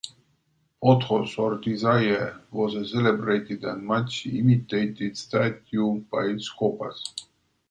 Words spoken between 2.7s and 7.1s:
a celebrated and much imitated statue by Scopas.